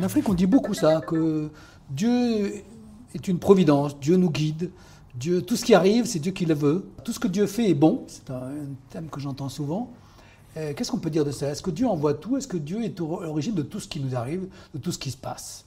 [0.00, 1.50] En Afrique, on dit beaucoup ça, que
[1.90, 2.54] Dieu
[3.14, 4.70] est une providence, Dieu nous guide,
[5.46, 6.88] tout ce qui arrive, c'est Dieu qui le veut.
[7.04, 8.50] Tout ce que Dieu fait est bon, c'est un,
[8.88, 9.92] thème que j'entends souvent.
[10.56, 11.50] Euh, qu'est-ce qu'on peut dire de ça?
[11.50, 12.38] Est-ce que Dieu envoie tout?
[12.38, 14.98] Est-ce que Dieu est à l'origine de tout ce qui nous arrive, de tout ce
[14.98, 15.66] qui se passe?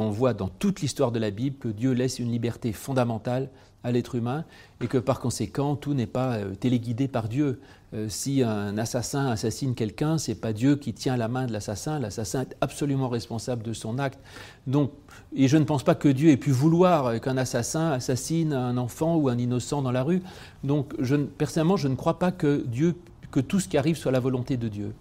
[0.00, 3.50] On voit dans toute l'histoire de la Bible que Dieu laisse une liberté fondamentale
[3.82, 4.44] à l'être humain
[4.80, 7.60] et que par conséquent tout n'est pas euh, téléguidé par Dieu.
[7.92, 11.98] Euh, si un assassin assassine quelqu'un, c'est pas Dieu qui tient la main de l'assassin,
[11.98, 14.20] l'assassin est absolument responsable de son acte.
[14.66, 14.92] Donc,
[15.34, 19.16] et je ne pense pas que Dieu ait pu vouloir qu'un assassin assassine un enfant
[19.16, 20.22] ou un innocent dans la rue.
[20.62, 22.94] Donc, je, personnellement, je ne crois pas que Dieu
[23.30, 24.92] que tout ce qui arrive soit la volonté de Dieu.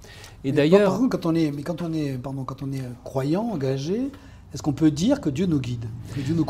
[0.43, 4.11] Et d'ailleurs, quand on est, mais quand on est, pardon, quand on est croyant, engagé,
[4.53, 5.85] est-ce qu'on peut dire que Dieu nous guide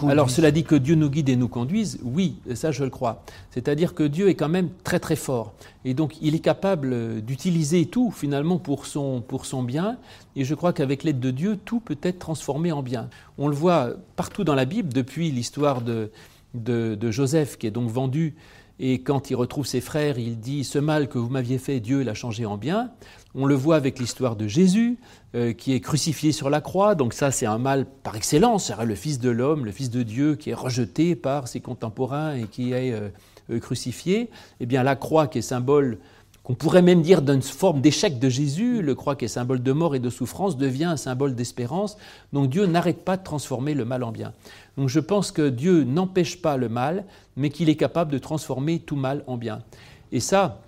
[0.10, 3.24] Alors cela dit que Dieu nous guide et nous conduise, oui, ça je le crois.
[3.52, 5.54] C'est-à-dire que Dieu est quand même très très fort.
[5.84, 9.98] Et donc il est capable d'utiliser tout finalement pour son, pour son bien.
[10.38, 13.10] Et je crois qu'avec l'aide de Dieu, tout peut être transformé en bien.
[13.38, 16.12] On le voit partout dans la Bible, depuis l'histoire de,
[16.54, 18.36] de, de Joseph qui est donc vendu
[18.80, 22.02] et quand il retrouve ses frères, il dit Ce mal que vous m'aviez fait, Dieu
[22.02, 22.92] l'a changé en bien.
[23.36, 24.98] On le voit avec l'histoire de Jésus,
[25.36, 26.96] euh, qui est crucifié sur la croix.
[26.96, 28.72] Donc, ça, c'est un mal par excellence.
[28.84, 32.46] Le Fils de l'homme, le Fils de Dieu, qui est rejeté par ses contemporains et
[32.46, 33.10] qui est euh,
[33.52, 34.30] euh, crucifié.
[34.62, 36.00] Eh bien, la croix, qui est symbole
[36.44, 39.72] qu'on pourrait même dire d'une forme d'échec de Jésus, le croix qui est symbole de
[39.72, 41.98] mort et de souffrance devient un symbole d'espérance.
[42.34, 44.34] Donc Dieu n'arrête pas de transformer le mal en bien.
[44.78, 48.80] Donc je pense que Dieu n'empêche pas le mal, mais qu'il est capable de transformer
[48.80, 49.62] tout mal en bien.
[50.12, 50.62] Et ça,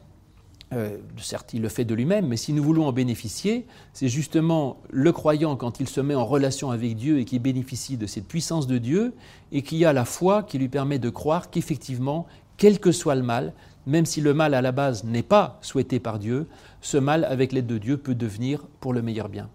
[0.74, 4.78] euh, certes, il le fait de lui-même, mais si nous voulons en bénéficier, c'est justement
[4.90, 8.26] le croyant quand il se met en relation avec Dieu et qui bénéficie de cette
[8.26, 9.14] puissance de Dieu
[9.52, 13.24] et qui a la foi qui lui permet de croire qu'effectivement, quel que soit le
[13.24, 13.54] mal,
[13.88, 16.48] même si le mal à la base n'est pas souhaité par Dieu,
[16.82, 19.50] ce mal, avec l'aide de Dieu, peut devenir pour le meilleur bien.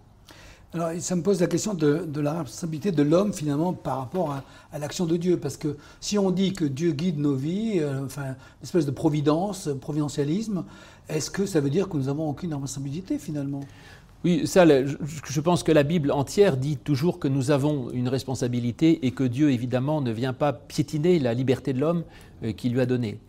[0.73, 4.31] Alors, ça me pose la question de, la responsabilité de l'homme, finalement, par rapport
[4.71, 5.37] à, l'action de Dieu.
[5.37, 8.91] Parce que si on dit que Dieu guide nos vies, euh, enfin, une espèce de
[8.91, 10.65] providence, providentialisme,
[11.07, 13.61] est-ce que ça veut dire que nous n'avons aucune responsabilité, finalement?
[14.23, 19.05] Oui, ça, je pense que la Bible entière dit toujours que nous avons une responsabilité
[19.05, 22.03] et que Dieu, évidemment, ne vient pas piétiner la liberté de l'homme
[22.43, 23.19] euh, qu'il lui a donnée.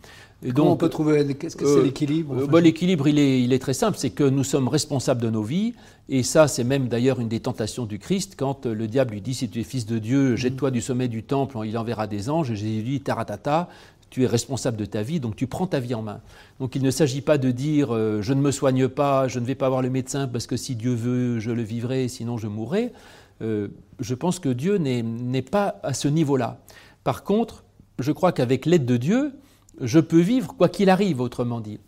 [0.55, 3.59] Comment on peut trouver Qu'est-ce que c'est euh, l'équilibre euh, L'équilibre, il est, il est,
[3.59, 5.75] très simple, c'est que nous sommes responsables de nos vies,
[6.09, 9.35] et ça, c'est même d'ailleurs une des tentations du Christ, quand le diable lui dit
[9.35, 12.53] si tu es fils de Dieu, jette-toi du sommet du temple, il enverra des anges.
[12.53, 13.69] Et Jésus dit taratata,
[14.11, 16.21] tu es responsable de ta vie, donc tu prends ta vie en main.
[16.61, 19.55] Donc il ne s'agit pas de dire je ne me soigne pas, je ne vais
[19.55, 22.93] pas voir le médecin parce que si Dieu veut, je le vivrai, sinon je mourrai.
[23.41, 26.61] je pense que Dieu n'est pas à ce niveau-là.
[27.05, 27.65] Par contre,
[27.99, 29.33] je crois qu'avec l'aide de Dieu,
[29.81, 31.79] je peux vivre quoi qu'il arrive, autrement dit.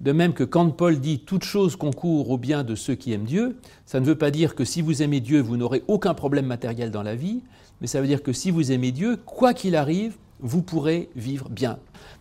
[0.00, 3.24] De même que quand Paul dit toute chose concourt au bien de ceux qui aiment
[3.24, 6.46] Dieu, ça ne veut pas dire que si vous aimez Dieu, vous n'aurez aucun problème
[6.46, 7.42] matériel dans la vie,
[7.80, 11.48] mais ça veut dire que si vous aimez Dieu, quoi qu'il arrive, vous pourrez vivre
[11.48, 11.78] bien.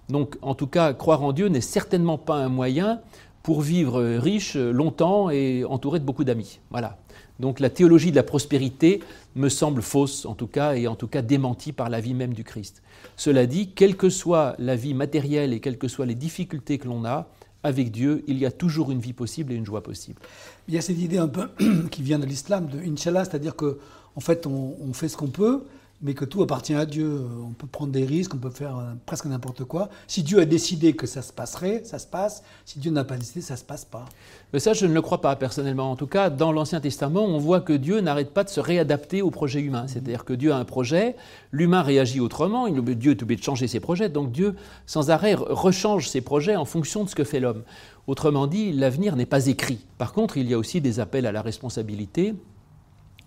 [0.10, 3.02] Donc en tout cas, croire en Dieu n'est certainement pas un moyen
[3.44, 6.60] pour vivre riche longtemps et entouré de beaucoup d'amis.
[6.70, 6.98] Voilà.
[7.40, 9.02] Donc la théologie de la prospérité
[9.36, 12.34] me semble fausse en tout cas et en tout cas démentie par la vie même
[12.34, 12.82] du Christ.
[13.16, 16.88] Cela dit, quelle que soit la vie matérielle et quelles que soient les difficultés que
[16.88, 17.28] l'on a,
[17.64, 20.22] avec Dieu, il y a toujours une vie possible et une joie possible.
[20.68, 21.50] Il y a cette idée un peu
[21.92, 23.74] qui vient de l'islam, de Inch'Allah, c'est-à-dire qu'en
[24.16, 25.64] en fait, on, fait ce qu'on peut,
[26.02, 27.25] mais que tout appartient à Dieu.
[27.44, 29.90] On peut prendre des risques, on peut faire euh, presque n'importe quoi.
[30.08, 32.44] Si Dieu a décidé que ça se passerait, ça se passe.
[32.66, 34.06] Si Dieu n'a pas décidé, ça ne se passe pas.
[34.53, 35.90] Mais ça, je ne le crois pas personnellement.
[35.91, 39.24] En tout cas, dans l'Ancien Testament, on voit que Dieu n'arrête pas de se réadapter
[39.24, 39.84] au projet humain.
[39.84, 39.88] Mhm.
[39.88, 41.16] C'est-à-dire que Dieu a un projet,
[41.52, 44.56] l'humain réagit autrement, Dieu est obligé de changer ses projets, donc Dieu,
[44.86, 47.63] sans arrêt, rechange ses projets en fonction de ce que fait l'homme.
[48.06, 49.80] Autrement dit, l'avenir n'est pas écrit.
[49.97, 52.36] Par contre, il y a aussi des appels à la responsabilité,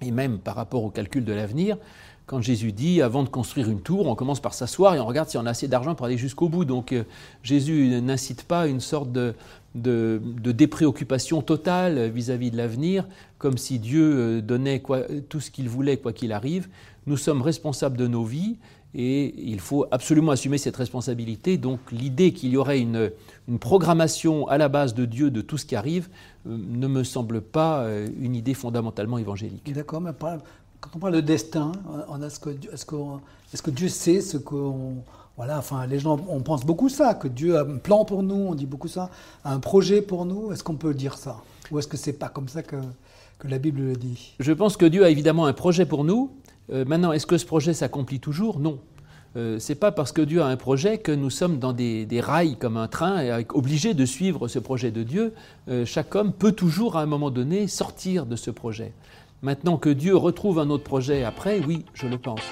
[0.00, 1.76] et même par rapport au calcul de l'avenir,
[2.30, 5.28] quand Jésus dit, avant de construire une tour, on commence par s'asseoir et on regarde
[5.28, 6.64] si on a assez d'argent pour aller jusqu'au bout.
[6.64, 7.02] Donc euh,
[7.42, 9.34] Jésus n'incite pas une sorte de,
[9.74, 10.20] de,
[10.52, 13.04] dépréoccupation totale vis-à-vis de l'avenir,
[13.38, 14.80] comme si Dieu euh, donnait
[15.28, 16.68] tout ce qu'il voulait, quoi qu'il arrive.
[17.08, 18.58] Nous sommes responsables de nos vies
[18.94, 21.58] et il faut absolument assumer cette responsabilité.
[21.58, 23.10] Donc l'idée qu'il y aurait une,
[23.58, 26.08] programmation à la base de Dieu de tout ce qui arrive
[26.46, 27.84] euh, ne me semble pas
[28.20, 29.72] une idée fondamentalement évangélique.
[29.72, 30.12] D'accord, mais
[30.80, 31.72] quand on parle de destin,
[32.24, 32.96] est-ce que, est que,
[33.52, 34.96] est que, Dieu sait ce qu'on.
[35.36, 38.34] Voilà, enfin, les gens, on pense beaucoup ça, que Dieu a un plan pour nous,
[38.34, 39.10] on dit beaucoup ça,
[39.44, 40.52] un projet pour nous.
[40.52, 41.40] Est-ce qu'on peut dire ça?
[41.70, 42.76] Ou est-ce que c'est pas comme ça que,
[43.38, 44.34] que, la Bible le dit?
[44.38, 46.30] Je pense que Dieu a évidemment un projet pour nous.
[46.72, 48.58] Euh, maintenant, est-ce que ce projet s'accomplit toujours?
[48.58, 48.78] Non.
[49.36, 52.56] Euh, c'est pas parce que Dieu a un projet que nous sommes dans des, rails
[52.56, 55.34] comme un train et obligés de suivre ce projet de Dieu.
[55.68, 58.92] Euh, chaque homme peut toujours à un moment donné sortir de ce projet.
[59.42, 62.42] Maintenant que Dieu retrouve un autre projet après, oui, je le pense.